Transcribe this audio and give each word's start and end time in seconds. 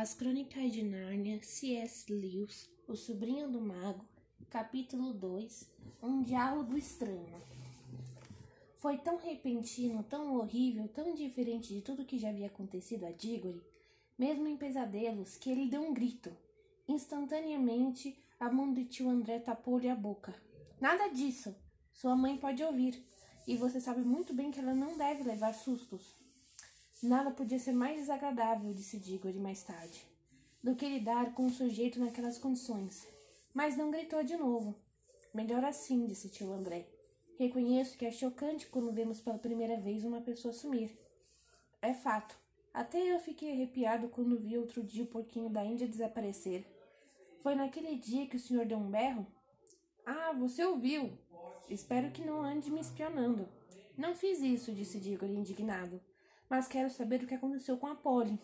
As 0.00 0.14
Crônicas 0.14 0.70
de 0.70 0.84
Nárnia, 0.84 1.42
C.S. 1.42 2.04
Lewis, 2.08 2.70
O 2.86 2.94
Sobrinho 2.94 3.50
do 3.50 3.60
Mago, 3.60 4.04
capítulo 4.48 5.12
2 5.12 5.68
Um 6.00 6.22
Diálogo 6.22 6.78
Estranho. 6.78 7.42
Foi 8.76 8.96
tão 8.96 9.16
repentino, 9.16 10.04
tão 10.04 10.36
horrível, 10.36 10.86
tão 10.86 11.16
diferente 11.16 11.74
de 11.74 11.80
tudo 11.82 12.04
que 12.04 12.16
já 12.16 12.28
havia 12.28 12.46
acontecido 12.46 13.06
a 13.06 13.10
Diggory, 13.10 13.60
mesmo 14.16 14.46
em 14.46 14.56
pesadelos, 14.56 15.36
que 15.36 15.50
ele 15.50 15.68
deu 15.68 15.82
um 15.82 15.92
grito. 15.92 16.30
Instantaneamente, 16.86 18.16
a 18.38 18.48
mão 18.48 18.72
de 18.72 18.84
tio 18.84 19.10
André 19.10 19.40
tapou-lhe 19.40 19.88
a 19.88 19.96
boca. 19.96 20.32
Nada 20.80 21.08
disso! 21.08 21.52
Sua 21.92 22.14
mãe 22.14 22.36
pode 22.36 22.62
ouvir, 22.62 23.04
e 23.48 23.56
você 23.56 23.80
sabe 23.80 24.02
muito 24.02 24.32
bem 24.32 24.52
que 24.52 24.60
ela 24.60 24.74
não 24.74 24.96
deve 24.96 25.24
levar 25.24 25.52
sustos. 25.54 26.17
Nada 27.00 27.30
podia 27.30 27.60
ser 27.60 27.70
mais 27.70 28.00
desagradável, 28.00 28.74
disse 28.74 28.98
Diggory 28.98 29.38
mais 29.38 29.62
tarde, 29.62 30.04
do 30.60 30.74
que 30.74 30.88
lidar 30.88 31.32
com 31.32 31.44
um 31.44 31.50
sujeito 31.50 32.00
naquelas 32.00 32.38
condições. 32.38 33.06
Mas 33.54 33.76
não 33.76 33.88
gritou 33.88 34.24
de 34.24 34.36
novo. 34.36 34.74
Melhor 35.32 35.64
assim, 35.64 36.06
disse 36.06 36.28
tio 36.28 36.52
André. 36.52 36.88
Reconheço 37.38 37.96
que 37.96 38.04
é 38.04 38.10
chocante 38.10 38.66
quando 38.66 38.90
vemos 38.90 39.20
pela 39.20 39.38
primeira 39.38 39.76
vez 39.80 40.04
uma 40.04 40.20
pessoa 40.20 40.52
sumir. 40.52 40.90
É 41.80 41.94
fato. 41.94 42.36
Até 42.74 43.00
eu 43.00 43.20
fiquei 43.20 43.52
arrepiado 43.52 44.08
quando 44.08 44.36
vi 44.36 44.58
outro 44.58 44.82
dia 44.82 45.04
o 45.04 45.06
porquinho 45.06 45.48
da 45.48 45.64
Índia 45.64 45.86
desaparecer. 45.86 46.66
Foi 47.38 47.54
naquele 47.54 47.94
dia 47.94 48.26
que 48.26 48.36
o 48.36 48.40
senhor 48.40 48.66
deu 48.66 48.76
um 48.76 48.90
berro? 48.90 49.24
Ah, 50.04 50.32
você 50.32 50.64
ouviu. 50.64 51.16
Espero 51.70 52.10
que 52.10 52.24
não 52.24 52.42
ande 52.42 52.72
me 52.72 52.80
espionando. 52.80 53.48
Não 53.96 54.16
fiz 54.16 54.40
isso, 54.40 54.72
disse 54.72 54.98
Diggory 54.98 55.32
indignado 55.32 56.00
mas 56.48 56.68
quero 56.68 56.90
saber 56.90 57.22
o 57.22 57.26
que 57.26 57.34
aconteceu 57.34 57.76
com 57.76 57.86
a 57.86 57.94
Polly. 57.94 58.38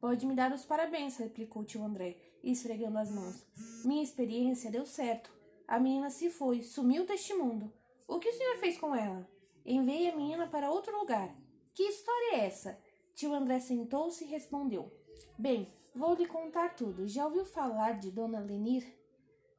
Pode 0.00 0.26
me 0.26 0.34
dar 0.34 0.52
os 0.52 0.64
parabéns, 0.64 1.16
replicou 1.16 1.64
tio 1.64 1.84
André, 1.84 2.16
esfregando 2.42 2.98
as 2.98 3.10
mãos. 3.10 3.44
Minha 3.84 4.02
experiência 4.02 4.70
deu 4.70 4.86
certo. 4.86 5.32
A 5.66 5.78
menina 5.78 6.10
se 6.10 6.30
foi, 6.30 6.62
sumiu 6.62 7.04
deste 7.04 7.34
mundo. 7.34 7.72
O 8.06 8.18
que 8.18 8.28
o 8.28 8.32
senhor 8.32 8.56
fez 8.56 8.78
com 8.78 8.94
ela? 8.94 9.28
Enviei 9.66 10.08
a 10.08 10.16
menina 10.16 10.46
para 10.46 10.70
outro 10.70 10.96
lugar. 10.98 11.34
Que 11.74 11.82
história 11.82 12.36
é 12.36 12.46
essa? 12.46 12.78
Tio 13.14 13.34
André 13.34 13.60
sentou-se 13.60 14.24
e 14.24 14.28
respondeu. 14.28 14.90
Bem, 15.36 15.68
vou 15.94 16.14
lhe 16.14 16.26
contar 16.26 16.74
tudo. 16.74 17.06
Já 17.06 17.26
ouviu 17.26 17.44
falar 17.44 17.98
de 17.98 18.10
Dona 18.10 18.40
Lenir? 18.40 18.86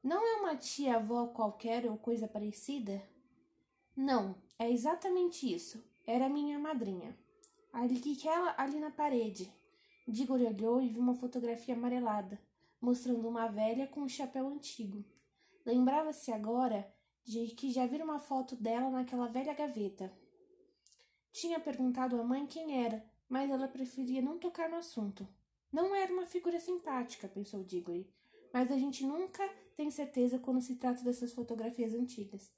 Não 0.01 0.25
é 0.25 0.39
uma 0.39 0.55
tia-avó 0.55 1.27
qualquer 1.27 1.85
ou 1.85 1.97
coisa 1.97 2.27
parecida? 2.27 3.03
Não, 3.95 4.35
é 4.57 4.71
exatamente 4.71 5.53
isso. 5.53 5.83
Era 6.09 6.27
minha 6.27 6.57
madrinha. 6.57 7.15
Ali 7.71 7.99
que 7.99 8.27
ela 8.27 8.55
ali 8.57 8.79
na 8.79 8.89
parede. 8.89 9.53
Digor 10.07 10.41
olhou 10.41 10.81
e 10.81 10.89
viu 10.89 11.03
uma 11.03 11.13
fotografia 11.13 11.75
amarelada, 11.75 12.41
mostrando 12.81 13.27
uma 13.27 13.45
velha 13.45 13.85
com 13.85 13.99
um 13.99 14.09
chapéu 14.09 14.47
antigo. 14.47 15.05
Lembrava-se 15.63 16.31
agora 16.31 16.91
de 17.23 17.49
que 17.49 17.71
já 17.71 17.85
vira 17.85 18.03
uma 18.03 18.17
foto 18.17 18.55
dela 18.55 18.89
naquela 18.89 19.27
velha 19.27 19.53
gaveta. 19.53 20.11
Tinha 21.31 21.59
perguntado 21.59 22.19
à 22.19 22.23
mãe 22.23 22.47
quem 22.47 22.83
era, 22.83 23.05
mas 23.29 23.51
ela 23.51 23.67
preferia 23.67 24.19
não 24.19 24.39
tocar 24.39 24.67
no 24.67 24.77
assunto. 24.77 25.27
Não 25.71 25.93
era 25.93 26.11
uma 26.11 26.25
figura 26.25 26.59
simpática, 26.59 27.27
pensou 27.27 27.63
Diggory, 27.63 28.11
mas 28.51 28.71
a 28.71 28.79
gente 28.79 29.05
nunca 29.05 29.47
tem 29.77 29.91
certeza 29.91 30.39
quando 30.39 30.59
se 30.59 30.75
trata 30.75 31.03
dessas 31.03 31.33
fotografias 31.33 31.93
antigas. 31.93 32.51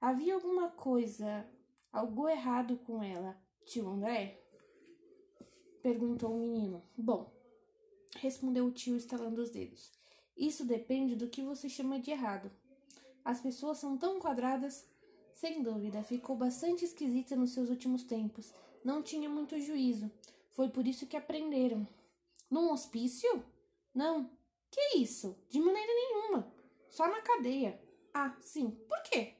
Havia 0.00 0.34
alguma 0.34 0.70
coisa 0.70 1.46
Algo 1.94 2.28
errado 2.28 2.76
com 2.78 3.04
ela, 3.04 3.40
tio 3.64 3.88
André? 3.88 4.42
Perguntou 5.80 6.34
o 6.34 6.40
menino. 6.40 6.82
Bom, 6.98 7.32
respondeu 8.16 8.66
o 8.66 8.72
tio 8.72 8.96
estalando 8.96 9.40
os 9.40 9.50
dedos. 9.50 9.92
Isso 10.36 10.64
depende 10.64 11.14
do 11.14 11.28
que 11.28 11.40
você 11.40 11.68
chama 11.68 12.00
de 12.00 12.10
errado. 12.10 12.50
As 13.24 13.40
pessoas 13.40 13.78
são 13.78 13.96
tão 13.96 14.18
quadradas. 14.18 14.84
Sem 15.34 15.62
dúvida, 15.62 16.02
ficou 16.02 16.34
bastante 16.34 16.84
esquisita 16.84 17.36
nos 17.36 17.52
seus 17.52 17.70
últimos 17.70 18.02
tempos. 18.02 18.52
Não 18.82 19.00
tinha 19.00 19.28
muito 19.28 19.60
juízo. 19.60 20.10
Foi 20.50 20.68
por 20.68 20.88
isso 20.88 21.06
que 21.06 21.16
aprenderam. 21.16 21.86
Num 22.50 22.72
hospício? 22.72 23.44
Não. 23.94 24.28
Que 24.68 24.98
isso? 24.98 25.38
De 25.48 25.60
maneira 25.60 25.92
nenhuma. 25.94 26.52
Só 26.90 27.06
na 27.06 27.22
cadeia. 27.22 27.80
Ah, 28.12 28.36
sim. 28.40 28.72
Por 28.88 29.00
quê? 29.04 29.36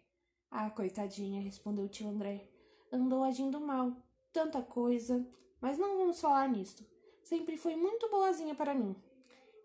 Ah, 0.56 0.70
coitadinha, 0.70 1.42
respondeu 1.42 1.84
o 1.84 1.88
tio 1.88 2.06
André. 2.06 2.46
Andou 2.92 3.24
agindo 3.24 3.60
mal. 3.60 3.92
Tanta 4.32 4.62
coisa. 4.62 5.26
Mas 5.60 5.76
não 5.76 5.98
vamos 5.98 6.20
falar 6.20 6.48
nisto. 6.48 6.86
Sempre 7.24 7.56
foi 7.56 7.74
muito 7.74 8.08
boazinha 8.08 8.54
para 8.54 8.72
mim. 8.72 8.94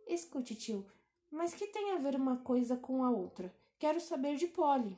Escute, 0.08 0.56
tio, 0.56 0.84
mas 1.30 1.54
que 1.54 1.68
tem 1.68 1.92
a 1.92 1.98
ver 1.98 2.16
uma 2.16 2.38
coisa 2.38 2.76
com 2.76 3.04
a 3.04 3.12
outra? 3.12 3.56
Quero 3.78 4.02
saber 4.02 4.36
de 4.36 4.48
Polly. 4.48 4.98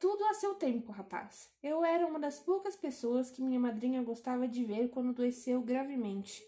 Tudo 0.00 0.24
a 0.24 0.34
seu 0.34 0.56
tempo, 0.56 0.90
rapaz. 0.90 1.48
Eu 1.62 1.84
era 1.84 2.04
uma 2.04 2.18
das 2.18 2.40
poucas 2.40 2.74
pessoas 2.74 3.30
que 3.30 3.40
minha 3.40 3.60
madrinha 3.60 4.02
gostava 4.02 4.48
de 4.48 4.64
ver 4.64 4.88
quando 4.90 5.10
adoeceu 5.10 5.62
gravemente. 5.62 6.44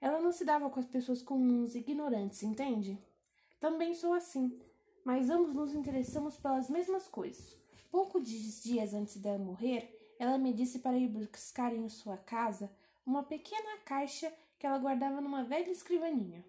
Ela 0.00 0.20
não 0.20 0.32
se 0.32 0.44
dava 0.44 0.68
com 0.68 0.80
as 0.80 0.86
pessoas 0.86 1.22
comuns, 1.22 1.76
ignorantes, 1.76 2.42
entende? 2.42 2.98
Também 3.60 3.94
sou 3.94 4.12
assim 4.14 4.60
mas 5.04 5.28
ambos 5.28 5.54
nos 5.54 5.74
interessamos 5.74 6.36
pelas 6.36 6.70
mesmas 6.70 7.06
coisas. 7.06 7.56
Poucos 7.90 8.26
dias 8.62 8.94
antes 8.94 9.16
de 9.16 9.38
morrer, 9.38 10.14
ela 10.18 10.38
me 10.38 10.52
disse 10.52 10.78
para 10.78 10.96
ir 10.96 11.08
buscar 11.08 11.74
em 11.74 11.88
sua 11.88 12.16
casa 12.16 12.70
uma 13.06 13.22
pequena 13.22 13.78
caixa 13.84 14.32
que 14.58 14.66
ela 14.66 14.78
guardava 14.78 15.20
numa 15.20 15.44
velha 15.44 15.70
escrivaninha. 15.70 16.44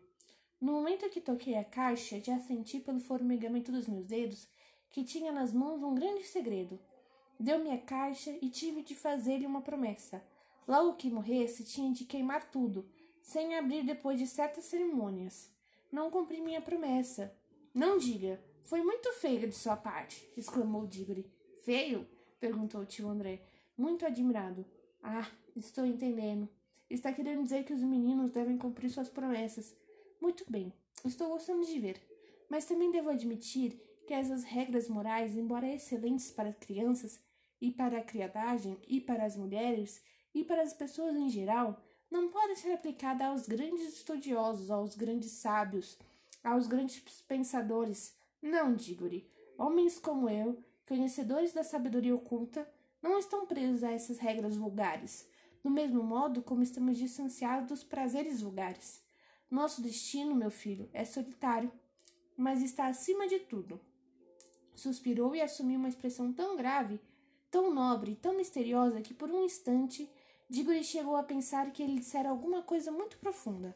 No 0.62 0.72
momento 0.72 1.10
que 1.10 1.20
toquei 1.20 1.56
a 1.56 1.64
caixa, 1.64 2.20
já 2.22 2.40
senti 2.40 2.80
pelo 2.80 3.00
formigamento 3.00 3.72
dos 3.72 3.88
meus 3.88 4.08
dedos 4.08 4.48
que 4.90 5.04
tinha 5.04 5.32
nas 5.32 5.52
mãos 5.52 5.84
um 5.84 5.94
grande 5.94 6.24
segredo. 6.24 6.80
Deu-me 7.38 7.72
a 7.72 7.78
caixa 7.78 8.34
e 8.42 8.50
tive 8.50 8.82
de 8.82 8.96
fazer-lhe 8.96 9.46
uma 9.46 9.62
promessa. 9.62 10.24
Logo 10.66 10.94
que 10.94 11.12
morresse, 11.12 11.66
tinha 11.66 11.92
de 11.92 12.06
queimar 12.06 12.50
tudo, 12.50 12.90
sem 13.22 13.56
abrir 13.56 13.84
depois 13.84 14.18
de 14.18 14.26
certas 14.26 14.64
cerimônias. 14.66 15.50
Não 15.92 16.10
cumpri 16.10 16.40
minha 16.40 16.62
promessa, 16.62 17.36
não 17.76 17.98
diga. 17.98 18.42
Foi 18.64 18.82
muito 18.82 19.12
feio 19.16 19.50
de 19.50 19.54
sua 19.54 19.76
parte, 19.76 20.28
exclamou 20.38 20.88
Diggory. 20.88 21.30
Feio? 21.66 22.08
perguntou 22.40 22.82
o 22.82 22.86
tio 22.86 23.10
André, 23.10 23.42
muito 23.78 24.06
admirado. 24.06 24.66
Ah, 25.04 25.30
estou 25.56 25.86
entendendo. 25.86 26.48
Está 26.90 27.12
querendo 27.12 27.44
dizer 27.44 27.66
que 27.66 27.74
os 27.74 27.82
meninos 27.82 28.32
devem 28.32 28.58
cumprir 28.58 28.90
suas 28.90 29.10
promessas. 29.10 29.76
Muito 30.22 30.50
bem, 30.50 30.72
estou 31.04 31.28
gostando 31.28 31.66
de 31.66 31.78
ver. 31.78 32.02
Mas 32.50 32.66
também 32.66 32.92
devo 32.92 33.10
admitir 33.10 33.78
que 34.08 34.14
essas 34.14 34.44
regras 34.46 34.88
morais, 34.88 35.36
embora 35.36 35.68
excelentes 35.68 36.32
para 36.32 36.50
as 36.50 36.58
crianças, 36.58 37.20
e 37.60 37.72
para 37.72 37.98
a 37.98 38.04
criadagem, 38.04 38.78
e 38.88 39.02
para 39.02 39.26
as 39.26 39.36
mulheres, 39.36 40.02
e 40.34 40.44
para 40.44 40.62
as 40.62 40.74
pessoas 40.74 41.16
em 41.16 41.28
geral, 41.28 41.82
não 42.10 42.30
podem 42.30 42.56
ser 42.56 42.72
aplicadas 42.72 43.28
aos 43.28 43.48
grandes 43.48 43.94
estudiosos, 43.94 44.72
aos 44.72 44.96
grandes 44.96 45.32
sábios, 45.32 45.98
aos 46.46 46.68
grandes 46.68 47.02
pensadores. 47.28 48.16
Não, 48.42 48.76
Diggory. 48.76 49.30
Homens 49.58 49.98
como 49.98 50.30
eu, 50.30 50.64
conhecedores 50.88 51.54
da 51.54 51.64
sabedoria 51.64 52.16
oculta, 52.16 52.70
não 53.02 53.18
estão 53.20 53.46
presos 53.46 53.84
a 53.84 53.92
essas 53.92 54.18
regras 54.18 54.56
vulgares, 54.56 55.28
do 55.64 55.70
mesmo 55.70 56.04
modo 56.04 56.42
como 56.42 56.64
estamos 56.64 56.98
distanciados 56.98 57.68
dos 57.68 57.84
prazeres 57.84 58.42
vulgares. 58.42 59.02
Nosso 59.50 59.82
destino, 59.82 60.36
meu 60.36 60.52
filho, 60.52 60.90
é 60.94 61.06
solitário, 61.06 61.72
mas 62.38 62.62
está 62.62 62.88
acima 62.88 63.28
de 63.28 63.40
tudo. 63.40 63.80
Suspirou 64.76 65.36
e 65.36 65.42
assumiu 65.42 65.80
uma 65.80 65.90
expressão 65.90 66.34
tão 66.34 66.56
grave, 66.56 67.00
tão 67.50 67.74
nobre, 67.74 68.16
tão 68.16 68.36
misteriosa 68.36 69.02
que 69.02 69.14
por 69.14 69.30
um 69.30 69.46
instante 69.46 70.10
Diggory 70.50 70.84
chegou 70.84 71.16
a 71.16 71.24
pensar 71.24 71.72
que 71.72 71.82
ele 71.82 72.00
dissera 72.00 72.30
alguma 72.30 72.62
coisa 72.62 72.92
muito 72.92 73.18
profunda. 73.18 73.76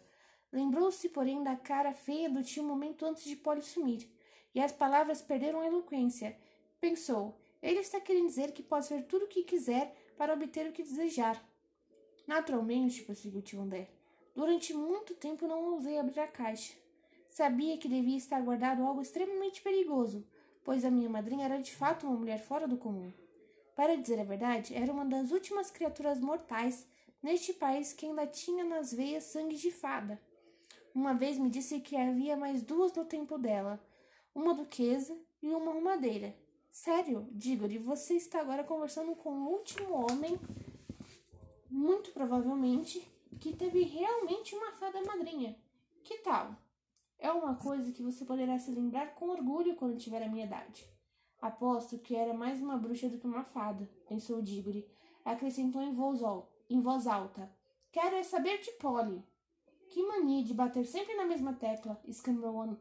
Lembrou-se, 0.51 1.09
porém, 1.09 1.43
da 1.43 1.55
cara 1.55 1.93
feia 1.93 2.29
do 2.29 2.43
tio 2.43 2.63
momento 2.63 3.05
antes 3.05 3.23
de 3.23 3.35
Polly 3.35 3.61
sumir, 3.61 4.09
e 4.53 4.59
as 4.59 4.71
palavras 4.71 5.21
perderam 5.21 5.61
a 5.61 5.67
eloquência. 5.67 6.35
Pensou, 6.81 7.39
ele 7.61 7.79
está 7.79 7.99
querendo 7.99 8.27
dizer 8.27 8.51
que 8.51 8.63
pode 8.63 8.85
ser 8.85 9.03
tudo 9.03 9.25
o 9.25 9.27
que 9.27 9.43
quiser 9.43 9.95
para 10.17 10.33
obter 10.33 10.67
o 10.67 10.71
que 10.71 10.83
desejar. 10.83 11.41
Naturalmente, 12.25 13.03
prosseguiu 13.03 13.41
tio 13.41 13.61
André, 13.61 13.89
durante 14.35 14.73
muito 14.73 15.13
tempo 15.15 15.47
não 15.47 15.73
ousei 15.73 15.99
abrir 15.99 16.19
a 16.19 16.27
caixa. 16.27 16.73
Sabia 17.29 17.77
que 17.77 17.87
devia 17.87 18.17
estar 18.17 18.41
guardado 18.41 18.83
algo 18.83 19.01
extremamente 19.01 19.61
perigoso, 19.61 20.25
pois 20.63 20.83
a 20.83 20.91
minha 20.91 21.09
madrinha 21.09 21.45
era 21.45 21.61
de 21.61 21.75
fato 21.75 22.07
uma 22.07 22.17
mulher 22.17 22.39
fora 22.39 22.67
do 22.67 22.77
comum. 22.77 23.11
Para 23.75 23.95
dizer 23.95 24.19
a 24.19 24.23
verdade, 24.23 24.75
era 24.75 24.91
uma 24.91 25.05
das 25.05 25.31
últimas 25.31 25.71
criaturas 25.71 26.19
mortais 26.19 26.87
neste 27.21 27.53
país 27.53 27.93
que 27.93 28.05
ainda 28.05 28.27
tinha 28.27 28.63
nas 28.63 28.93
veias 28.93 29.25
sangue 29.25 29.55
de 29.55 29.71
fada. 29.71 30.19
Uma 30.93 31.13
vez 31.13 31.37
me 31.37 31.49
disse 31.49 31.79
que 31.79 31.95
havia 31.95 32.35
mais 32.35 32.61
duas 32.63 32.93
no 32.93 33.05
tempo 33.05 33.37
dela, 33.37 33.79
uma 34.33 34.53
duquesa 34.53 35.17
e 35.41 35.47
uma 35.49 35.71
arrumadeira. 35.71 36.35
Sério, 36.71 37.27
digo-lhe, 37.31 37.77
você 37.77 38.15
está 38.15 38.41
agora 38.41 38.63
conversando 38.63 39.15
com 39.15 39.31
o 39.31 39.49
último 39.49 39.93
homem, 39.93 40.39
muito 41.69 42.11
provavelmente, 42.11 43.05
que 43.39 43.55
teve 43.55 43.83
realmente 43.83 44.55
uma 44.55 44.71
fada 44.73 45.01
madrinha. 45.03 45.55
Que 46.03 46.17
tal? 46.19 46.55
É 47.17 47.31
uma 47.31 47.55
coisa 47.55 47.91
que 47.91 48.01
você 48.01 48.23
poderá 48.23 48.57
se 48.57 48.71
lembrar 48.71 49.13
com 49.15 49.29
orgulho 49.29 49.75
quando 49.75 49.97
tiver 49.97 50.23
a 50.23 50.29
minha 50.29 50.45
idade. 50.45 50.87
Aposto 51.41 51.97
que 51.97 52.15
era 52.15 52.33
mais 52.33 52.61
uma 52.61 52.77
bruxa 52.77 53.09
do 53.09 53.17
que 53.17 53.27
uma 53.27 53.43
fada, 53.43 53.89
pensou 54.07 54.41
Diggory. 54.41 54.85
Acrescentou 55.23 55.81
em 55.81 55.91
voz, 55.91 56.21
em 56.69 56.79
voz 56.79 57.07
alta. 57.07 57.51
Quero 57.91 58.15
é 58.15 58.23
saber 58.23 58.59
de 58.59 58.71
Polly. 58.73 59.23
Que 59.89 60.03
mania 60.03 60.43
de 60.43 60.53
bater 60.53 60.85
sempre 60.85 61.15
na 61.15 61.25
mesma 61.25 61.53
tecla, 61.53 61.99
exclamou, 62.07 62.77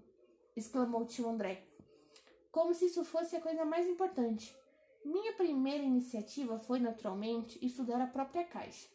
exclamou 0.55 1.07
tio 1.07 1.27
André. 1.27 1.65
Como 2.53 2.75
se 2.75 2.85
isso 2.85 3.03
fosse 3.03 3.35
a 3.35 3.41
coisa 3.41 3.65
mais 3.65 3.87
importante. 3.87 4.55
Minha 5.05 5.33
primeira 5.33 5.83
iniciativa 5.83 6.59
foi, 6.59 6.81
naturalmente, 6.81 7.65
estudar 7.65 8.01
a 8.01 8.07
própria 8.07 8.45
caixa. 8.45 8.89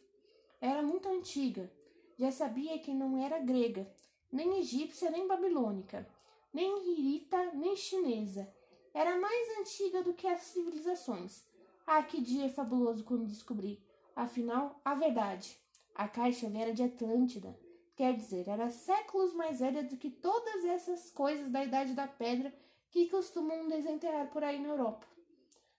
Era 0.60 0.80
muito 0.80 1.08
antiga. 1.08 1.68
Já 2.16 2.30
sabia 2.30 2.78
que 2.78 2.94
não 2.94 3.18
era 3.18 3.40
grega, 3.40 3.92
nem 4.30 4.58
egípcia, 4.58 5.10
nem 5.10 5.26
babilônica, 5.26 6.06
nem 6.52 6.88
hirita, 6.88 7.52
nem 7.52 7.74
chinesa. 7.74 8.48
Era 8.92 9.18
mais 9.18 9.58
antiga 9.58 10.04
do 10.04 10.14
que 10.14 10.28
as 10.28 10.42
civilizações. 10.42 11.42
Ah, 11.84 12.00
que 12.02 12.20
dia 12.20 12.48
fabuloso 12.48 13.02
quando 13.02 13.26
descobri. 13.26 13.82
Afinal, 14.14 14.80
a 14.84 14.94
verdade. 14.94 15.58
A 15.96 16.06
caixa 16.06 16.48
viera 16.48 16.72
de 16.72 16.84
Atlântida. 16.84 17.63
Quer 17.96 18.16
dizer, 18.16 18.48
era 18.48 18.70
séculos 18.70 19.32
mais 19.34 19.60
velha 19.60 19.84
do 19.84 19.96
que 19.96 20.10
todas 20.10 20.64
essas 20.64 21.10
coisas 21.10 21.48
da 21.50 21.64
Idade 21.64 21.94
da 21.94 22.08
Pedra 22.08 22.52
que 22.90 23.08
costumam 23.08 23.68
desenterrar 23.68 24.30
por 24.30 24.42
aí 24.42 24.60
na 24.60 24.68
Europa. 24.68 25.06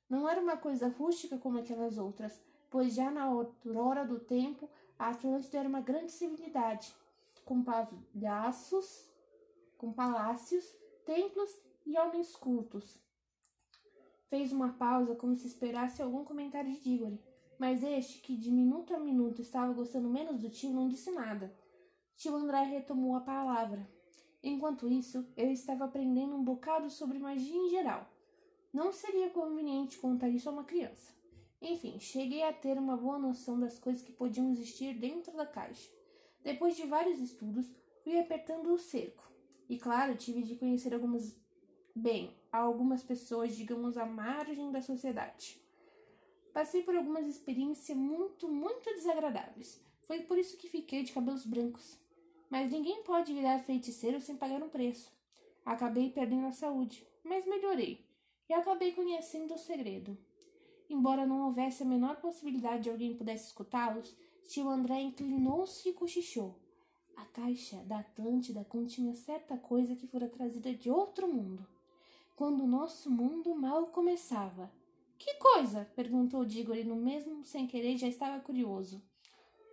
Não 0.09 0.29
era 0.29 0.39
uma 0.39 0.55
coisa 0.55 0.87
rústica 0.87 1.37
como 1.37 1.59
aquelas 1.59 1.97
outras, 1.97 2.39
pois 2.69 2.93
já 2.93 3.11
na 3.11 3.23
aurora 3.23 4.05
do 4.05 4.19
tempo 4.19 4.69
a 4.97 5.09
Atlântida 5.09 5.57
era 5.57 5.67
uma 5.67 5.81
grande 5.81 6.11
civilidade, 6.11 6.95
com 7.43 7.63
palácios, 7.63 9.09
com 9.77 9.91
palácios, 9.91 10.65
templos 11.05 11.49
e 11.85 11.97
homens 11.97 12.35
cultos. 12.35 12.97
Fez 14.27 14.51
uma 14.51 14.73
pausa 14.73 15.15
como 15.15 15.35
se 15.35 15.47
esperasse 15.47 16.01
algum 16.01 16.23
comentário 16.23 16.71
de 16.71 16.79
Diggory, 16.79 17.19
mas 17.59 17.83
este, 17.83 18.19
que 18.19 18.35
de 18.35 18.51
minuto 18.51 18.93
a 18.93 18.99
minuto 18.99 19.41
estava 19.41 19.71
gostando 19.73 20.09
menos 20.09 20.41
do 20.41 20.49
tio, 20.49 20.71
não 20.73 20.87
disse 20.87 21.11
nada. 21.11 21.53
Tio 22.15 22.35
André 22.35 22.63
retomou 22.63 23.15
a 23.15 23.21
palavra. 23.21 23.87
Enquanto 24.41 24.87
isso, 24.87 25.25
eu 25.35 25.51
estava 25.51 25.85
aprendendo 25.85 26.35
um 26.35 26.43
bocado 26.43 26.89
sobre 26.89 27.19
magia 27.19 27.55
em 27.55 27.69
geral. 27.69 28.07
Não 28.73 28.91
seria 28.91 29.29
conveniente 29.29 29.97
contar 29.97 30.29
isso 30.29 30.47
a 30.47 30.51
uma 30.51 30.63
criança. 30.63 31.13
Enfim, 31.61 31.99
cheguei 31.99 32.43
a 32.43 32.53
ter 32.53 32.77
uma 32.77 32.95
boa 32.95 33.17
noção 33.17 33.59
das 33.59 33.79
coisas 33.79 34.01
que 34.01 34.11
podiam 34.11 34.49
existir 34.49 34.93
dentro 34.93 35.35
da 35.35 35.45
caixa. 35.45 35.89
Depois 36.43 36.75
de 36.75 36.85
vários 36.85 37.19
estudos, 37.19 37.65
fui 38.03 38.19
apertando 38.19 38.71
o 38.73 38.77
cerco. 38.77 39.23
E 39.67 39.77
claro, 39.77 40.15
tive 40.15 40.43
de 40.43 40.55
conhecer 40.55 40.93
algumas. 40.93 41.35
Bem, 41.95 42.35
algumas 42.51 43.01
pessoas, 43.01 43.55
digamos, 43.55 43.97
à 43.97 44.05
margem 44.05 44.71
da 44.71 44.81
sociedade. 44.81 45.59
Passei 46.53 46.83
por 46.83 46.95
algumas 46.95 47.25
experiências 47.25 47.97
muito, 47.97 48.47
muito 48.47 48.93
desagradáveis. 48.93 49.81
Foi 50.03 50.21
por 50.21 50.37
isso 50.37 50.57
que 50.57 50.69
fiquei 50.69 51.03
de 51.03 51.11
cabelos 51.11 51.45
brancos. 51.45 52.04
Mas 52.55 52.71
ninguém 52.71 53.03
pode 53.03 53.33
virar 53.33 53.59
feiticeiro 53.59 54.21
sem 54.21 54.37
pagar 54.37 54.63
um 54.63 54.69
preço. 54.69 55.11
Acabei 55.65 56.09
perdendo 56.09 56.47
a 56.47 56.53
saúde, 56.53 57.05
mas 57.21 57.45
melhorei 57.45 57.99
e 58.47 58.53
acabei 58.53 58.93
conhecendo 58.93 59.55
o 59.55 59.57
segredo. 59.57 60.17
Embora 60.89 61.25
não 61.25 61.47
houvesse 61.47 61.83
a 61.83 61.85
menor 61.85 62.15
possibilidade 62.15 62.83
de 62.83 62.89
alguém 62.89 63.13
pudesse 63.13 63.47
escutá-los, 63.47 64.15
tio 64.47 64.69
André 64.69 65.01
inclinou-se 65.01 65.89
e 65.89 65.91
cochichou. 65.91 66.55
A 67.17 67.25
caixa 67.25 67.75
da 67.83 67.99
Atlântida 67.99 68.63
continha 68.63 69.13
certa 69.15 69.57
coisa 69.57 69.93
que 69.93 70.07
fora 70.07 70.29
trazida 70.29 70.73
de 70.73 70.89
outro 70.89 71.27
mundo, 71.27 71.67
quando 72.37 72.63
o 72.63 72.67
nosso 72.67 73.11
mundo 73.11 73.53
mal 73.53 73.87
começava. 73.87 74.71
Que 75.17 75.33
coisa? 75.33 75.91
perguntou 75.93 76.45
Diggory 76.45 76.85
no 76.85 76.95
mesmo 76.95 77.43
sem 77.43 77.67
querer 77.67 77.97
já 77.97 78.07
estava 78.07 78.39
curioso. 78.39 79.03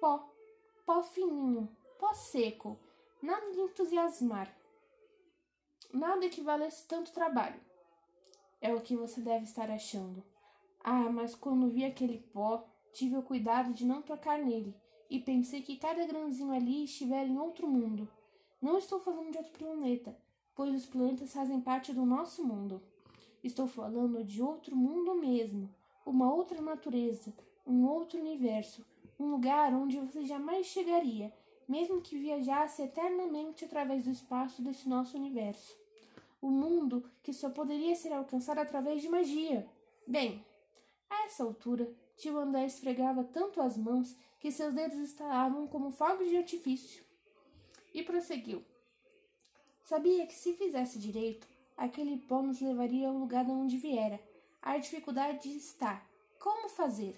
Pó, 0.01 0.29
pó 0.85 1.01
fininho, 1.05 1.69
pó 2.03 2.13
seco, 2.15 2.77
nada 3.23 3.53
de 3.53 3.61
entusiasmar. 3.61 4.53
Nada 5.95 6.29
que 6.29 6.41
valesse 6.41 6.85
tanto 6.89 7.13
trabalho. 7.13 7.61
É 8.61 8.75
o 8.75 8.81
que 8.81 8.97
você 8.97 9.21
deve 9.21 9.45
estar 9.45 9.71
achando. 9.71 10.21
Ah, 10.83 11.09
mas 11.13 11.37
quando 11.37 11.71
vi 11.71 11.85
aquele 11.85 12.19
pó, 12.19 12.67
tive 12.93 13.17
o 13.17 13.23
cuidado 13.23 13.73
de 13.73 13.87
não 13.87 14.03
tocar 14.03 14.37
nele 14.37 14.75
e 15.09 15.21
pensei 15.21 15.63
que 15.63 15.77
cada 15.77 16.05
grãozinho 16.05 16.51
ali 16.51 16.83
estivera 16.83 17.29
em 17.29 17.39
outro 17.39 17.69
mundo. 17.69 18.09
Não 18.61 18.79
estou 18.79 18.99
falando 18.99 19.31
de 19.31 19.39
outro 19.39 19.53
planeta, 19.53 20.19
pois 20.57 20.75
os 20.75 20.87
planetas 20.87 21.33
fazem 21.33 21.61
parte 21.61 21.93
do 21.93 22.05
nosso 22.05 22.45
mundo. 22.45 22.83
Estou 23.45 23.69
falando 23.69 24.25
de 24.25 24.43
outro 24.43 24.75
mundo 24.75 25.15
mesmo, 25.15 25.73
uma 26.05 26.35
outra 26.35 26.61
natureza, 26.61 27.33
um 27.65 27.87
outro 27.87 28.19
universo, 28.19 28.85
um 29.21 29.31
lugar 29.31 29.73
onde 29.73 30.01
você 30.01 30.25
jamais 30.25 30.67
chegaria, 30.67 31.33
mesmo 31.69 32.01
que 32.01 32.19
viajasse 32.19 32.83
eternamente 32.83 33.65
através 33.65 34.05
do 34.05 34.11
espaço 34.11 34.63
desse 34.63 34.89
nosso 34.89 35.17
universo 35.17 35.83
o 36.43 36.51
mundo 36.51 37.09
que 37.23 37.33
só 37.33 37.49
poderia 37.49 37.95
ser 37.95 38.13
alcançado 38.13 38.59
através 38.59 39.01
de 39.01 39.09
magia. 39.09 39.67
Bem, 40.05 40.45
a 41.09 41.25
essa 41.25 41.45
altura, 41.45 41.89
tio 42.17 42.37
André 42.37 42.67
esfregava 42.67 43.23
tanto 43.23 43.63
as 43.63 43.77
mãos 43.77 44.17
que 44.41 44.51
seus 44.51 44.75
dedos 44.75 44.99
estalavam 44.99 45.69
como 45.69 45.93
fogos 45.93 46.29
de 46.29 46.37
artifício. 46.37 47.05
E 47.95 48.03
prosseguiu. 48.03 48.65
Sabia 49.85 50.27
que 50.27 50.35
se 50.35 50.55
fizesse 50.55 50.99
direito, 50.99 51.47
aquele 51.77 52.19
pó 52.19 52.43
nos 52.43 52.61
levaria 52.61 53.09
ao 53.09 53.15
lugar 53.15 53.45
de 53.45 53.53
onde 53.53 53.77
viera. 53.77 54.21
A 54.61 54.77
dificuldade 54.79 55.49
está. 55.49 56.05
Como 56.41 56.69
fazer? 56.69 57.17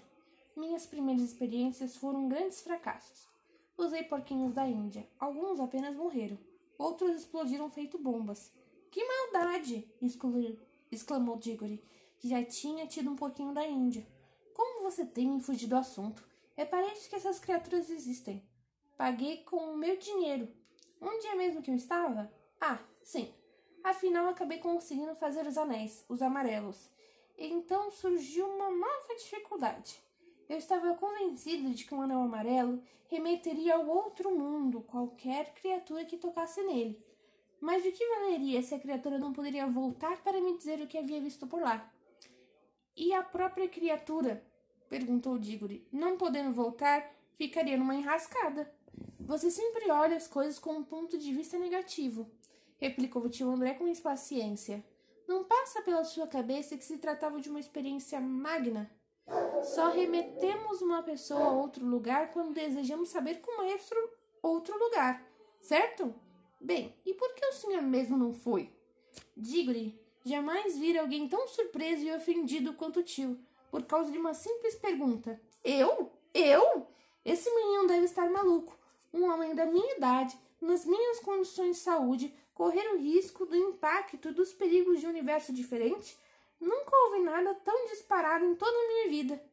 Minhas 0.55 0.85
primeiras 0.85 1.23
experiências 1.23 1.95
foram 1.95 2.27
grandes 2.27 2.61
fracassos. 2.61 3.27
Usei 3.77 4.03
porquinhos 4.03 4.53
da 4.53 4.67
Índia. 4.67 5.07
Alguns 5.19 5.59
apenas 5.59 5.95
morreram. 5.95 6.37
Outros 6.77 7.15
explodiram 7.15 7.69
feito 7.69 7.97
bombas. 7.97 8.51
Que 8.89 9.03
maldade! 9.03 9.89
exclamou 10.91 11.37
Diggory, 11.37 11.83
que 12.17 12.29
já 12.29 12.43
tinha 12.43 12.87
tido 12.87 13.11
um 13.11 13.15
pouquinho 13.15 13.53
da 13.53 13.65
Índia. 13.65 14.07
Como 14.53 14.83
você 14.83 15.05
tem 15.05 15.39
fugido 15.41 15.75
do 15.75 15.79
assunto? 15.79 16.25
É 16.55 16.63
parece 16.63 17.09
que 17.09 17.15
essas 17.15 17.39
criaturas 17.39 17.89
existem. 17.89 18.41
Paguei 18.97 19.43
com 19.43 19.57
o 19.57 19.77
meu 19.77 19.97
dinheiro. 19.97 20.47
Onde 21.01 21.27
é 21.27 21.35
mesmo 21.35 21.61
que 21.61 21.69
eu 21.69 21.75
estava? 21.75 22.31
Ah, 22.61 22.79
sim. 23.03 23.33
Afinal, 23.83 24.29
acabei 24.29 24.59
conseguindo 24.59 25.13
fazer 25.15 25.45
os 25.45 25.57
anéis, 25.57 26.05
os 26.07 26.21
amarelos. 26.21 26.89
Então 27.37 27.91
surgiu 27.91 28.47
uma 28.47 28.71
nova 28.71 29.15
dificuldade. 29.17 30.01
Eu 30.47 30.57
estava 30.57 30.93
convencido 30.95 31.71
de 31.71 31.85
que 31.85 31.93
um 31.93 32.01
anel 32.01 32.19
amarelo 32.19 32.81
remeteria 33.07 33.75
ao 33.75 33.87
outro 33.87 34.31
mundo 34.31 34.81
qualquer 34.81 35.53
criatura 35.53 36.05
que 36.05 36.17
tocasse 36.17 36.61
nele. 36.63 37.03
Mas 37.59 37.81
de 37.83 37.91
que 37.91 38.07
valeria 38.07 38.61
se 38.61 38.75
a 38.75 38.79
criatura 38.79 39.17
não 39.17 39.33
poderia 39.33 39.65
voltar 39.65 40.21
para 40.23 40.39
me 40.39 40.57
dizer 40.57 40.81
o 40.81 40.87
que 40.87 40.97
havia 40.97 41.21
visto 41.21 41.47
por 41.47 41.61
lá? 41.61 41.91
E 42.95 43.13
a 43.13 43.23
própria 43.23 43.67
criatura? 43.67 44.45
perguntou 44.87 45.37
Diggory. 45.37 45.87
Não 45.91 46.17
podendo 46.17 46.51
voltar, 46.51 47.11
ficaria 47.37 47.77
numa 47.77 47.95
enrascada. 47.95 48.71
Você 49.19 49.49
sempre 49.49 49.89
olha 49.89 50.15
as 50.15 50.27
coisas 50.27 50.59
com 50.59 50.73
um 50.73 50.83
ponto 50.83 51.17
de 51.17 51.33
vista 51.33 51.57
negativo, 51.57 52.29
replicou 52.77 53.23
o 53.23 53.29
tio 53.29 53.49
André 53.49 53.73
com 53.73 53.87
impaciência. 53.87 54.85
Não 55.27 55.43
passa 55.43 55.81
pela 55.81 56.03
sua 56.03 56.27
cabeça 56.27 56.77
que 56.77 56.85
se 56.85 56.99
tratava 56.99 57.41
de 57.41 57.49
uma 57.49 57.59
experiência 57.59 58.21
magna? 58.21 58.89
Só 59.63 59.89
remetemos 59.89 60.81
uma 60.81 61.01
pessoa 61.01 61.45
a 61.45 61.51
outro 61.51 61.85
lugar 61.85 62.31
quando 62.31 62.53
desejamos 62.53 63.09
saber 63.09 63.41
como 63.41 63.63
é 63.63 63.77
outro 64.41 64.77
lugar, 64.77 65.25
certo? 65.59 66.13
Bem, 66.61 66.95
e 67.05 67.13
por 67.13 67.33
que 67.33 67.45
o 67.45 67.53
senhor 67.53 67.81
mesmo 67.81 68.17
não 68.17 68.33
foi? 68.33 68.71
Digo-lhe, 69.35 69.99
jamais 70.23 70.77
vira 70.77 71.01
alguém 71.01 71.27
tão 71.27 71.47
surpreso 71.47 72.03
e 72.03 72.13
ofendido 72.13 72.73
quanto 72.73 72.99
o 72.99 73.03
tio, 73.03 73.39
por 73.71 73.83
causa 73.83 74.11
de 74.11 74.17
uma 74.17 74.33
simples 74.33 74.75
pergunta. 74.75 75.41
Eu? 75.63 76.11
Eu? 76.33 76.87
Esse 77.23 77.49
menino 77.53 77.87
deve 77.87 78.05
estar 78.05 78.29
maluco. 78.29 78.77
Um 79.11 79.25
homem 79.25 79.55
da 79.55 79.65
minha 79.65 79.97
idade, 79.97 80.37
nas 80.61 80.85
minhas 80.85 81.19
condições 81.19 81.77
de 81.77 81.81
saúde, 81.81 82.33
correr 82.53 82.87
o 82.93 82.97
risco 82.97 83.45
do 83.45 83.55
impacto 83.55 84.31
dos 84.31 84.53
perigos 84.53 84.99
de 84.99 85.07
um 85.07 85.09
universo 85.09 85.51
diferente? 85.51 86.17
Nunca 86.59 86.95
ouvi 87.05 87.19
nada 87.19 87.53
tão 87.55 87.85
disparado 87.85 88.45
em 88.45 88.55
toda 88.55 88.77
a 88.77 88.87
minha 88.87 89.09
vida. 89.09 89.43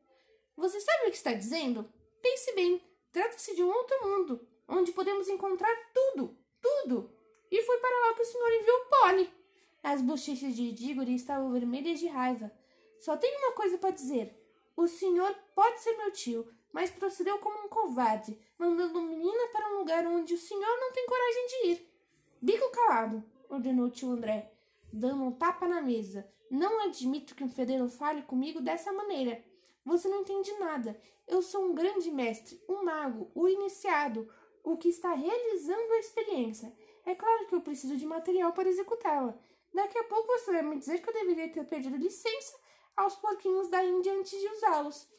Você 0.57 0.81
sabe 0.81 1.07
o 1.07 1.11
que 1.11 1.17
está 1.17 1.33
dizendo? 1.33 1.91
Pense 2.21 2.53
bem, 2.55 2.81
trata-se 3.11 3.55
de 3.55 3.63
um 3.63 3.69
outro 3.69 4.09
mundo, 4.09 4.49
onde 4.69 4.93
podemos 4.93 5.29
encontrar 5.29 5.75
tudo, 5.93 6.37
tudo. 6.61 7.11
E 7.51 7.63
foi 7.63 7.79
para 7.79 8.09
lá 8.09 8.15
que 8.15 8.23
o 8.23 8.27
senhor 8.27 8.53
enviou 8.53 8.87
Polly. 8.87 9.35
As 9.83 10.01
bochechas 10.01 10.55
de 10.55 10.73
Diggory 10.73 11.15
estavam 11.15 11.53
vermelhas 11.53 11.99
de 11.99 12.07
raiva. 12.07 12.53
Só 12.99 13.17
tenho 13.17 13.37
uma 13.39 13.53
coisa 13.53 13.77
para 13.79 13.91
dizer. 13.91 14.39
O 14.77 14.87
senhor 14.87 15.35
pode 15.55 15.81
ser 15.81 15.97
meu 15.97 16.13
tio, 16.13 16.49
mas 16.73 16.91
procedeu 16.91 17.39
como 17.39 17.67
um 17.67 17.69
covarde, 17.69 18.39
mandando 18.57 19.03
menina 19.03 19.49
para 19.49 19.69
um 19.69 19.79
lugar 19.79 20.07
onde 20.07 20.35
o 20.35 20.39
senhor 20.39 20.81
não 20.81 20.93
tem 20.93 21.07
coragem 21.07 21.47
de 21.47 21.67
ir. 21.67 21.93
Bico 22.41 22.71
calado, 22.71 23.23
ordenou 23.49 23.87
o 23.87 23.91
tio 23.91 24.11
André, 24.11 24.53
dando 24.93 25.25
um 25.25 25.33
tapa 25.33 25.69
na 25.69 25.83
mesa. 25.83 26.27
Não 26.53 26.83
admito 26.85 27.35
que 27.35 27.43
um 27.43 27.49
fedelo 27.49 27.89
fale 27.89 28.21
comigo 28.21 28.61
dessa 28.61 28.93
maneira. 28.93 29.43
Você 29.87 30.07
não 30.07 30.21
entende 30.21 30.53
nada. 30.59 31.01
Eu 31.27 31.41
sou 31.41 31.65
um 31.65 31.75
grande 31.75 32.11
mestre, 32.11 32.63
um 32.69 32.85
mago, 32.85 33.31
o 33.35 33.49
iniciado, 33.49 34.31
o 34.63 34.77
que 34.77 34.91
está 34.91 35.15
realizando 35.15 35.93
a 35.95 35.99
experiência. 35.99 36.71
É 37.07 37.15
claro 37.15 37.47
que 37.47 37.55
eu 37.55 37.63
preciso 37.63 37.97
de 37.97 38.05
material 38.05 38.53
para 38.53 38.69
executá-la. 38.69 39.35
Daqui 39.73 39.97
a 39.97 40.05
pouco 40.05 40.27
você 40.27 40.53
vai 40.53 40.61
me 40.61 40.79
dizer 40.79 41.01
que 41.01 41.09
eu 41.09 41.15
deveria 41.15 41.49
ter 41.49 41.65
pedido 41.65 41.97
licença 41.97 42.55
aos 42.95 43.17
porquinhos 43.17 43.69
da 43.71 43.83
Índia 43.83 44.13
antes 44.13 44.39
de 44.39 44.49
usá-los. 44.49 45.11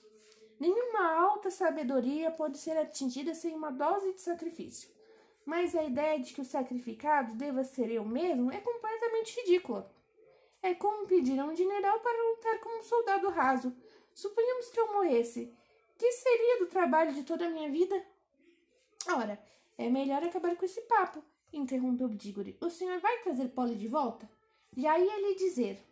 Nenhuma 0.59 1.15
alta 1.15 1.49
sabedoria 1.49 2.29
pode 2.29 2.59
ser 2.59 2.77
atingida 2.77 3.33
sem 3.33 3.55
uma 3.55 3.71
dose 3.71 4.13
de 4.13 4.21
sacrifício. 4.21 4.87
Mas 5.43 5.75
a 5.75 5.83
ideia 5.83 6.19
de 6.19 6.31
que 6.31 6.41
o 6.41 6.45
sacrificado 6.45 7.33
deva 7.33 7.63
ser 7.63 7.89
eu 7.89 8.05
mesmo 8.05 8.51
é 8.51 8.61
completamente 8.61 9.35
ridícula. 9.41 9.91
É 10.63 10.73
como 10.73 11.05
pedir 11.05 11.37
a 11.37 11.45
um 11.45 11.53
general 11.53 11.99
para 11.99 12.29
lutar 12.29 12.59
como 12.61 12.79
um 12.79 12.83
soldado 12.83 13.29
raso. 13.29 13.75
Suponhamos 14.15 14.69
que 14.69 14.79
eu 14.79 14.93
morresse. 14.93 15.53
Que 15.97 16.09
seria 16.13 16.59
do 16.59 16.67
trabalho 16.67 17.13
de 17.13 17.23
toda 17.23 17.45
a 17.45 17.49
minha 17.49 17.69
vida? 17.69 18.01
Ora, 19.09 19.37
é 19.77 19.89
melhor 19.89 20.23
acabar 20.23 20.55
com 20.55 20.63
esse 20.63 20.79
papo, 20.83 21.21
interrompeu 21.51 22.07
Diggory. 22.07 22.57
O 22.61 22.69
senhor 22.69 22.97
vai 23.01 23.19
trazer 23.19 23.49
Polly 23.49 23.75
de 23.75 23.89
volta? 23.89 24.29
Já 24.75 24.97
ia 24.97 25.19
lhe 25.19 25.35
dizer. 25.35 25.85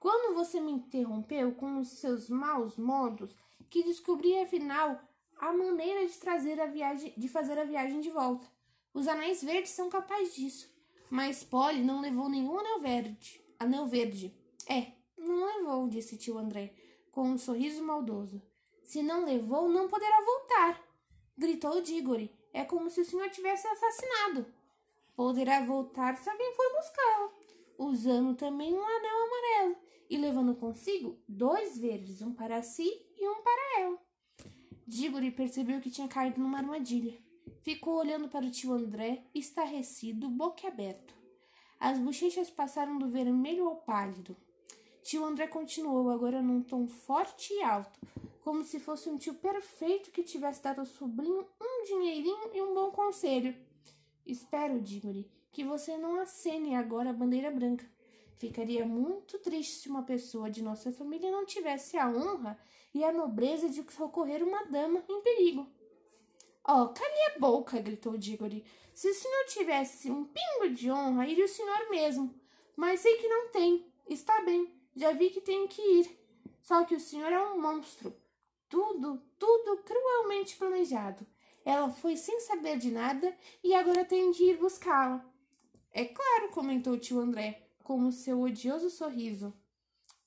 Quando 0.00 0.34
você 0.34 0.58
me 0.58 0.72
interrompeu 0.72 1.52
com 1.52 1.78
os 1.78 1.88
seus 1.88 2.30
maus 2.30 2.78
modos, 2.78 3.36
que 3.68 3.82
descobri 3.82 4.40
afinal 4.40 4.98
a 5.36 5.52
maneira 5.52 6.06
de 6.06 6.16
trazer 6.16 6.58
a 6.58 6.66
viagem, 6.66 7.12
de 7.14 7.28
fazer 7.28 7.58
a 7.58 7.64
viagem 7.64 8.00
de 8.00 8.08
volta. 8.08 8.46
Os 8.94 9.06
anéis 9.06 9.44
verdes 9.44 9.72
são 9.72 9.90
capazes 9.90 10.34
disso, 10.34 10.74
mas 11.10 11.44
Polly 11.44 11.82
não 11.82 12.00
levou 12.00 12.30
nenhum 12.30 12.58
anel 12.58 12.80
verde. 12.80 13.47
Anel 13.58 13.86
verde. 13.86 14.34
É, 14.68 14.92
não 15.16 15.44
levou, 15.44 15.88
disse 15.88 16.16
tio 16.16 16.38
André, 16.38 16.74
com 17.10 17.22
um 17.22 17.38
sorriso 17.38 17.82
maldoso. 17.82 18.40
Se 18.84 19.02
não 19.02 19.24
levou, 19.24 19.68
não 19.68 19.88
poderá 19.88 20.20
voltar, 20.24 20.82
gritou 21.36 21.80
Diggory. 21.82 22.30
É 22.52 22.64
como 22.64 22.88
se 22.88 23.00
o 23.00 23.04
senhor 23.04 23.28
tivesse 23.30 23.66
assassinado. 23.66 24.46
Poderá 25.14 25.64
voltar 25.64 26.16
se 26.16 26.30
alguém 26.30 26.54
for 26.54 26.72
buscá-la, 26.72 27.32
usando 27.78 28.34
também 28.36 28.72
um 28.72 28.82
anel 28.82 29.24
amarelo 29.26 29.76
e 30.08 30.16
levando 30.16 30.54
consigo 30.54 31.18
dois 31.28 31.76
verdes, 31.76 32.22
um 32.22 32.32
para 32.32 32.62
si 32.62 32.88
e 33.16 33.28
um 33.28 33.42
para 33.42 33.80
ela. 33.80 33.98
Diggory 34.86 35.30
percebeu 35.30 35.80
que 35.80 35.90
tinha 35.90 36.08
caído 36.08 36.40
numa 36.40 36.58
armadilha. 36.58 37.18
Ficou 37.60 37.96
olhando 37.96 38.28
para 38.28 38.46
o 38.46 38.50
tio 38.50 38.72
André, 38.72 39.24
estarrecido, 39.34 40.30
boquiaberto. 40.30 41.17
As 41.80 41.98
bochechas 41.98 42.50
passaram 42.50 42.98
do 42.98 43.08
vermelho 43.08 43.68
ao 43.68 43.76
pálido. 43.76 44.36
Tio 45.02 45.24
André 45.24 45.46
continuou, 45.46 46.10
agora 46.10 46.42
num 46.42 46.62
tom 46.62 46.88
forte 46.88 47.52
e 47.54 47.62
alto, 47.62 47.98
como 48.42 48.64
se 48.64 48.80
fosse 48.80 49.08
um 49.08 49.16
tio 49.16 49.34
perfeito 49.34 50.10
que 50.10 50.22
tivesse 50.22 50.62
dado 50.62 50.80
ao 50.80 50.86
sobrinho 50.86 51.46
um 51.60 51.84
dinheirinho 51.84 52.50
e 52.52 52.60
um 52.60 52.74
bom 52.74 52.90
conselho. 52.90 53.54
Espero, 54.26 54.80
Diggory, 54.80 55.30
que 55.52 55.64
você 55.64 55.96
não 55.96 56.20
acene 56.20 56.74
agora 56.74 57.10
a 57.10 57.12
bandeira 57.12 57.50
branca. 57.50 57.88
Ficaria 58.36 58.84
muito 58.84 59.38
triste 59.38 59.82
se 59.82 59.88
uma 59.88 60.02
pessoa 60.02 60.50
de 60.50 60.62
nossa 60.62 60.92
família 60.92 61.30
não 61.30 61.46
tivesse 61.46 61.96
a 61.96 62.08
honra 62.08 62.58
e 62.92 63.02
a 63.04 63.12
nobreza 63.12 63.68
de 63.68 63.84
socorrer 63.92 64.42
uma 64.42 64.64
dama 64.64 65.02
em 65.08 65.22
perigo. 65.22 65.66
Oh, 66.62 66.88
cale 66.88 67.34
a 67.34 67.38
boca, 67.38 67.80
gritou 67.80 68.18
Diggory. 68.18 68.64
Se 68.98 69.08
o 69.08 69.14
senhor 69.14 69.44
tivesse 69.44 70.10
um 70.10 70.24
pingo 70.24 70.74
de 70.74 70.90
honra, 70.90 71.24
iria 71.24 71.44
o 71.44 71.48
senhor 71.48 71.88
mesmo. 71.88 72.34
Mas 72.74 72.98
sei 72.98 73.16
que 73.16 73.28
não 73.28 73.48
tem. 73.52 73.86
Está 74.08 74.40
bem, 74.40 74.74
já 74.96 75.12
vi 75.12 75.30
que 75.30 75.40
tenho 75.40 75.68
que 75.68 75.80
ir. 75.80 76.18
Só 76.60 76.84
que 76.84 76.96
o 76.96 77.00
senhor 77.00 77.30
é 77.30 77.40
um 77.40 77.60
monstro. 77.60 78.12
Tudo, 78.68 79.22
tudo 79.38 79.84
cruelmente 79.84 80.56
planejado. 80.56 81.24
Ela 81.64 81.88
foi 81.90 82.16
sem 82.16 82.40
saber 82.40 82.76
de 82.76 82.90
nada 82.90 83.32
e 83.62 83.72
agora 83.72 84.04
tenho 84.04 84.34
que 84.34 84.50
ir 84.50 84.56
buscá-la. 84.56 85.24
É 85.92 86.04
claro, 86.04 86.50
comentou 86.50 86.94
o 86.94 86.98
tio 86.98 87.20
André 87.20 87.70
com 87.84 88.04
o 88.04 88.10
seu 88.10 88.40
odioso 88.40 88.90
sorriso. 88.90 89.54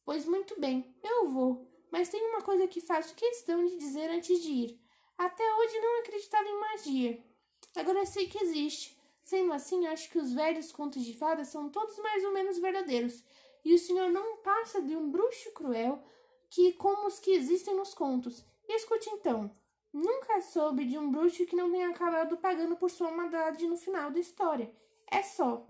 Pois 0.05 0.25
muito 0.25 0.57
bem, 0.61 0.95
eu 1.03 1.27
vou, 1.27 1.67
mas 1.91 2.07
tem 2.07 2.25
uma 2.25 2.41
coisa 2.41 2.69
que 2.69 2.79
faço 2.79 3.15
questão 3.15 3.65
de 3.65 3.75
dizer 3.75 4.09
antes 4.09 4.41
de 4.41 4.49
ir. 4.49 4.81
Até 5.17 5.43
hoje 5.55 5.77
não 5.77 5.99
acreditava 5.99 6.47
em 6.47 6.59
magia. 6.61 7.30
Agora 7.75 8.05
sei 8.05 8.27
que 8.27 8.43
existe. 8.43 8.97
Sendo 9.23 9.53
assim, 9.53 9.87
acho 9.87 10.09
que 10.09 10.17
os 10.17 10.33
velhos 10.33 10.71
contos 10.71 11.03
de 11.05 11.13
fadas 11.13 11.47
são 11.47 11.69
todos 11.69 11.97
mais 11.99 12.23
ou 12.23 12.33
menos 12.33 12.57
verdadeiros. 12.57 13.23
E 13.63 13.73
o 13.73 13.79
senhor 13.79 14.09
não 14.09 14.37
passa 14.37 14.81
de 14.81 14.95
um 14.95 15.09
bruxo 15.09 15.51
cruel 15.51 16.03
que 16.49 16.73
como 16.73 17.07
os 17.07 17.19
que 17.19 17.31
existem 17.31 17.75
nos 17.75 17.93
contos. 17.93 18.43
E 18.67 18.75
escute 18.75 19.09
então. 19.09 19.51
Nunca 19.93 20.41
soube 20.41 20.85
de 20.85 20.97
um 20.97 21.11
bruxo 21.11 21.45
que 21.45 21.55
não 21.55 21.71
tenha 21.71 21.89
acabado 21.89 22.37
pagando 22.37 22.75
por 22.75 22.89
sua 22.89 23.11
maldade 23.11 23.67
no 23.67 23.77
final 23.77 24.09
da 24.11 24.19
história. 24.19 24.73
É 25.09 25.21
só. 25.21 25.67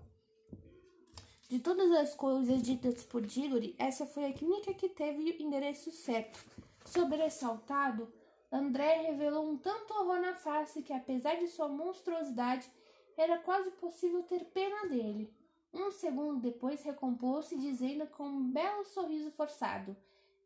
De 1.48 1.58
todas 1.58 1.90
as 1.92 2.14
coisas 2.14 2.62
ditas 2.62 3.02
por 3.04 3.20
Diggory, 3.20 3.74
essa 3.78 4.06
foi 4.06 4.24
a 4.24 4.44
única 4.44 4.72
que 4.72 4.88
teve 4.88 5.18
o 5.18 5.42
endereço 5.42 5.90
certo. 5.92 6.42
Sobressaltado, 6.86 8.12
André 8.52 9.00
revelou 9.00 9.48
um 9.48 9.56
tanto 9.56 9.94
horror 9.94 10.20
na 10.20 10.34
face 10.34 10.82
que, 10.82 10.92
apesar 10.92 11.36
de 11.36 11.48
sua 11.48 11.68
monstruosidade, 11.68 12.70
era 13.16 13.38
quase 13.38 13.70
possível 13.72 14.22
ter 14.24 14.44
pena 14.44 14.86
dele. 14.88 15.32
Um 15.72 15.90
segundo 15.90 16.38
depois 16.38 16.82
recompôs-se, 16.82 17.58
dizendo 17.58 18.06
com 18.08 18.24
um 18.24 18.52
belo 18.52 18.84
sorriso 18.84 19.30
forçado: 19.30 19.96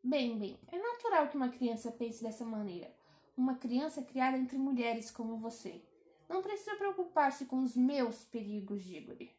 Bem, 0.01 0.39
bem, 0.39 0.57
é 0.71 0.77
natural 0.77 1.27
que 1.27 1.35
uma 1.35 1.49
criança 1.49 1.91
pense 1.91 2.23
dessa 2.23 2.45
maneira. 2.45 2.95
Uma 3.35 3.55
criança 3.55 4.01
criada 4.01 4.37
entre 4.37 4.57
mulheres 4.57 5.11
como 5.11 5.37
você. 5.37 5.81
Não 6.29 6.41
precisa 6.41 6.77
preocupar-se 6.77 7.45
com 7.45 7.61
os 7.61 7.75
meus 7.75 8.23
perigos, 8.23 8.83
Diggory. 8.83 9.35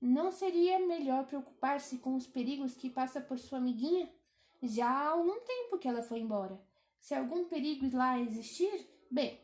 Não 0.00 0.32
seria 0.32 0.84
melhor 0.86 1.24
preocupar-se 1.24 1.98
com 1.98 2.16
os 2.16 2.26
perigos 2.26 2.74
que 2.74 2.90
passa 2.90 3.20
por 3.20 3.38
sua 3.38 3.58
amiguinha? 3.58 4.12
Já 4.60 4.88
há 4.88 5.08
algum 5.10 5.38
tempo 5.40 5.78
que 5.78 5.86
ela 5.86 6.02
foi 6.02 6.18
embora. 6.18 6.60
Se 7.00 7.14
algum 7.14 7.44
perigo 7.44 7.88
lá 7.96 8.18
existir, 8.20 8.86
bem, 9.10 9.40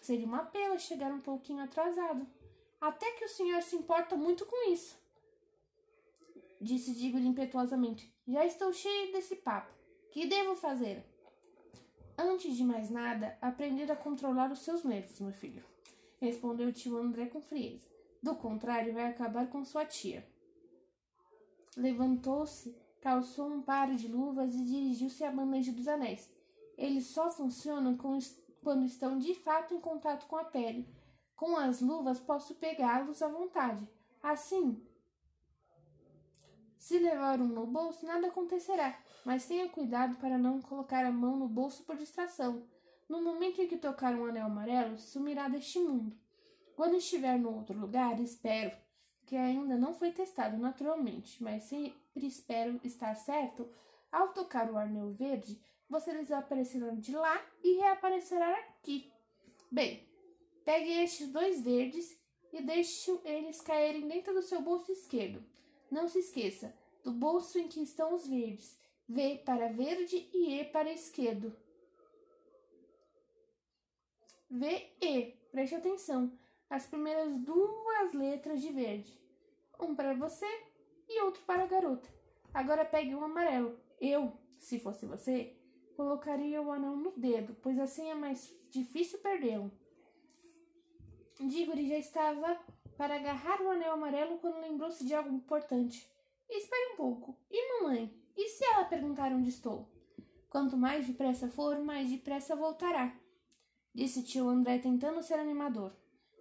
seria 0.00 0.26
uma 0.26 0.44
pena 0.44 0.78
chegar 0.78 1.12
um 1.12 1.20
pouquinho 1.20 1.62
atrasado. 1.62 2.26
Até 2.80 3.10
que 3.12 3.24
o 3.24 3.28
senhor 3.28 3.62
se 3.62 3.76
importa 3.76 4.16
muito 4.16 4.46
com 4.46 4.72
isso. 4.72 4.98
Disse 6.60 6.94
Digo-lhe 6.94 7.26
impetuosamente. 7.26 8.12
Já 8.26 8.44
estou 8.44 8.72
cheio 8.72 9.12
desse 9.12 9.36
papo. 9.36 9.72
Que 10.10 10.26
devo 10.26 10.54
fazer? 10.54 11.04
Antes 12.18 12.56
de 12.56 12.64
mais 12.64 12.90
nada, 12.90 13.38
aprender 13.40 13.90
a 13.90 13.96
controlar 13.96 14.50
os 14.52 14.60
seus 14.60 14.84
nervos, 14.84 15.20
meu 15.20 15.32
filho. 15.32 15.64
Respondeu 16.20 16.68
o 16.68 16.72
tio 16.72 16.98
André 16.98 17.26
com 17.26 17.40
frieza. 17.40 17.88
Do 18.22 18.34
contrário, 18.34 18.92
vai 18.92 19.06
acabar 19.06 19.48
com 19.48 19.64
sua 19.64 19.86
tia. 19.86 20.26
Levantou-se, 21.76 22.76
calçou 23.00 23.48
um 23.48 23.62
par 23.62 23.94
de 23.94 24.08
luvas 24.08 24.54
e 24.54 24.64
dirigiu-se 24.64 25.24
à 25.24 25.30
bandeja 25.30 25.72
dos 25.72 25.88
anéis. 25.88 26.30
Eles 26.80 27.08
só 27.08 27.30
funcionam 27.30 27.94
quando 27.96 28.86
estão 28.86 29.18
de 29.18 29.34
fato 29.34 29.74
em 29.74 29.80
contato 29.80 30.26
com 30.26 30.36
a 30.36 30.44
pele. 30.44 30.88
Com 31.36 31.54
as 31.58 31.82
luvas 31.82 32.18
posso 32.18 32.54
pegá-los 32.54 33.20
à 33.20 33.28
vontade. 33.28 33.86
Assim, 34.22 34.82
se 36.78 36.98
levar 36.98 37.38
um 37.38 37.48
no 37.48 37.66
bolso, 37.66 38.06
nada 38.06 38.28
acontecerá, 38.28 38.98
mas 39.26 39.46
tenha 39.46 39.68
cuidado 39.68 40.16
para 40.16 40.38
não 40.38 40.62
colocar 40.62 41.04
a 41.04 41.12
mão 41.12 41.36
no 41.36 41.46
bolso 41.46 41.84
por 41.84 41.96
distração. 41.96 42.66
No 43.06 43.20
momento 43.22 43.60
em 43.60 43.68
que 43.68 43.76
tocar 43.76 44.14
um 44.14 44.24
anel 44.24 44.46
amarelo, 44.46 44.98
sumirá 44.98 45.48
deste 45.48 45.78
mundo. 45.78 46.16
Quando 46.74 46.96
estiver 46.96 47.38
no 47.38 47.54
outro 47.54 47.78
lugar, 47.78 48.18
espero 48.20 48.74
que 49.26 49.36
ainda 49.36 49.76
não 49.76 49.92
foi 49.92 50.12
testado 50.12 50.56
naturalmente, 50.56 51.42
mas 51.42 51.64
sempre 51.64 52.26
espero 52.26 52.80
estar 52.82 53.14
certo. 53.16 53.68
Ao 54.10 54.28
tocar 54.28 54.70
o 54.70 54.78
anel 54.78 55.10
verde, 55.10 55.60
você 55.90 56.12
desaparecerá 56.14 56.90
de 56.92 57.12
lá 57.12 57.44
e 57.62 57.78
reaparecerá 57.78 58.52
aqui. 58.52 59.12
Bem, 59.70 60.08
pegue 60.64 60.90
estes 61.02 61.28
dois 61.28 61.60
verdes 61.60 62.16
e 62.52 62.62
deixe 62.62 63.10
eles 63.24 63.60
caírem 63.60 64.06
dentro 64.06 64.32
do 64.32 64.42
seu 64.42 64.62
bolso 64.62 64.90
esquerdo. 64.92 65.44
Não 65.90 66.08
se 66.08 66.20
esqueça, 66.20 66.72
do 67.02 67.12
bolso 67.12 67.58
em 67.58 67.66
que 67.66 67.82
estão 67.82 68.14
os 68.14 68.26
verdes. 68.26 68.78
V 69.08 69.42
para 69.44 69.72
verde 69.72 70.30
e 70.32 70.60
E 70.60 70.64
para 70.64 70.92
esquerdo. 70.92 71.54
V, 74.48 74.90
E. 75.00 75.34
Preste 75.50 75.74
atenção 75.74 76.32
as 76.68 76.86
primeiras 76.86 77.36
duas 77.38 78.12
letras 78.12 78.62
de 78.62 78.70
verde. 78.70 79.20
Um 79.80 79.96
para 79.96 80.14
você 80.14 80.46
e 81.08 81.20
outro 81.22 81.42
para 81.42 81.64
a 81.64 81.66
garota. 81.66 82.08
Agora 82.54 82.84
pegue 82.84 83.14
um 83.14 83.24
amarelo. 83.24 83.76
Eu, 84.00 84.32
se 84.56 84.78
fosse 84.78 85.06
você, 85.06 85.56
colocaria 86.00 86.62
o 86.62 86.72
anel 86.72 86.96
no 86.96 87.10
dedo, 87.10 87.54
pois 87.60 87.78
assim 87.78 88.08
é 88.08 88.14
mais 88.14 88.50
difícil 88.70 89.18
perdê-lo. 89.18 89.70
Diggory 91.38 91.86
já 91.90 91.98
estava 91.98 92.58
para 92.96 93.16
agarrar 93.16 93.60
o 93.60 93.68
anel 93.68 93.92
amarelo 93.92 94.38
quando 94.38 94.62
lembrou-se 94.62 95.04
de 95.04 95.14
algo 95.14 95.28
importante. 95.28 96.10
Espere 96.48 96.94
um 96.94 96.96
pouco. 96.96 97.36
E 97.50 97.82
mamãe? 97.82 98.18
E 98.34 98.48
se 98.48 98.64
ela 98.64 98.86
perguntar 98.86 99.30
onde 99.30 99.50
estou? 99.50 99.90
Quanto 100.48 100.74
mais 100.74 101.06
depressa 101.06 101.48
for, 101.48 101.78
mais 101.78 102.08
depressa 102.08 102.56
voltará, 102.56 103.14
disse 103.94 104.22
tio 104.22 104.48
André 104.48 104.78
tentando 104.78 105.22
ser 105.22 105.38
animador. 105.38 105.94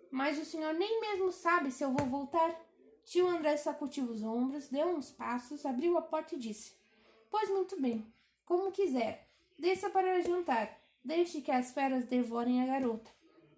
Mas 0.10 0.39
o 0.39 0.46
senhor 0.46 0.74
nem 0.74 1.01
mesmo 1.01 1.34
sabe 1.34 1.70
se 1.70 1.84
eu 1.84 1.92
vou 1.92 2.08
voltar. 2.08 2.58
Tio 3.04 3.28
André 3.28 3.58
sacudiu 3.58 4.06
os 4.06 4.24
ombros, 4.24 4.70
deu 4.70 4.88
uns 4.88 5.12
passos, 5.12 5.66
abriu 5.66 5.98
a 5.98 6.01
porta 6.01 6.36
e 6.36 6.39
disse: 6.39 6.78
Pois 7.30 7.50
muito 7.50 7.80
bem, 7.82 8.08
como 8.46 8.72
quiser. 8.72 9.29
Desça 9.60 9.89
para 9.89 10.22
jantar. 10.22 10.80
Deixe 11.04 11.42
que 11.42 11.51
as 11.51 11.74
feras 11.74 12.06
devorem 12.06 12.62
a 12.62 12.66
garota. 12.66 13.12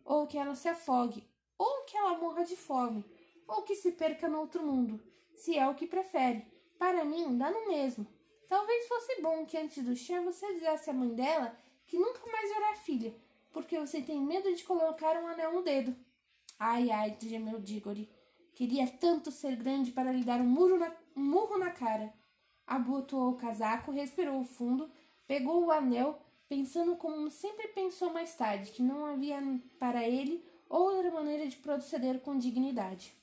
Ou 0.03 0.25
que 0.25 0.35
ela 0.35 0.55
se 0.55 0.67
afogue. 0.67 1.23
Ou 1.59 1.85
que 1.85 1.95
ela 1.95 2.17
morra 2.17 2.43
de 2.43 2.55
fome. 2.55 3.05
Ou 3.47 3.61
que 3.61 3.75
se 3.75 3.91
perca 3.91 4.27
no 4.27 4.39
outro 4.39 4.65
mundo. 4.65 4.99
Se 5.35 5.55
é 5.55 5.67
o 5.69 5.75
que 5.75 5.85
prefere. 5.85 6.43
Para 6.79 7.05
mim, 7.05 7.37
dá 7.37 7.51
no 7.51 7.67
mesmo. 7.67 8.07
Talvez 8.49 8.87
fosse 8.87 9.21
bom 9.21 9.45
que 9.45 9.55
antes 9.55 9.83
do 9.83 9.95
chá 9.95 10.19
você 10.21 10.51
dissesse 10.55 10.89
à 10.89 10.93
mãe 10.93 11.13
dela 11.13 11.55
que 11.85 11.99
nunca 11.99 12.19
mais 12.31 12.49
verá 12.49 12.71
a 12.71 12.75
filha, 12.77 13.13
porque 13.51 13.77
você 13.77 14.01
tem 14.01 14.19
medo 14.19 14.55
de 14.55 14.63
colocar 14.63 15.21
um 15.21 15.27
anel 15.27 15.53
no 15.53 15.61
dedo. 15.61 15.95
Ai, 16.57 16.89
ai, 16.89 17.15
gemeu 17.21 17.59
Diggory. 17.59 18.09
Queria 18.55 18.87
tanto 18.87 19.29
ser 19.29 19.55
grande 19.55 19.91
para 19.91 20.11
lhe 20.11 20.23
dar 20.23 20.41
um, 20.41 20.45
murro 20.45 20.77
na, 20.77 20.91
um 21.15 21.21
murro 21.21 21.57
na 21.57 21.69
cara. 21.69 22.13
Abotoou 22.65 23.31
o 23.31 23.37
casaco, 23.37 23.91
respirou 23.91 24.43
fundo, 24.43 24.89
pegou 25.31 25.63
o 25.63 25.71
anel, 25.71 26.19
pensando 26.49 26.97
como 26.97 27.31
sempre 27.31 27.69
pensou 27.69 28.11
mais 28.11 28.35
tarde, 28.35 28.69
que 28.71 28.83
não 28.83 29.05
havia 29.05 29.41
para 29.79 30.05
ele 30.05 30.43
outra 30.67 31.09
maneira 31.09 31.47
de 31.47 31.55
proceder 31.55 32.19
com 32.19 32.37
dignidade. 32.37 33.13